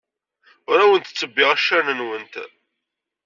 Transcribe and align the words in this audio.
Ur 0.69 0.77
awent-ttebbiɣ 0.79 1.49
accaren-nwent. 1.51 2.33